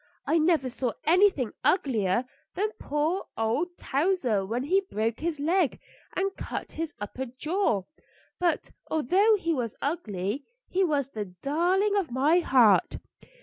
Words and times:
I 0.25 0.39
never 0.39 0.67
saw 0.67 0.93
anything 1.03 1.51
uglier 1.63 2.25
than 2.55 2.71
poor 2.79 3.27
old 3.37 3.77
Towser 3.77 4.43
when 4.47 4.63
he 4.63 4.81
broke 4.89 5.19
his 5.19 5.39
leg 5.39 5.79
and 6.15 6.35
cut 6.35 6.71
his 6.71 6.95
upper 6.99 7.27
jaw; 7.27 7.83
but 8.39 8.71
although 8.89 9.35
he 9.37 9.53
was 9.53 9.75
ugly, 9.79 10.43
he 10.67 10.83
was 10.83 11.09
the 11.11 11.25
darling 11.43 11.95
of 11.97 12.09
my 12.09 12.39
heart. 12.39 12.97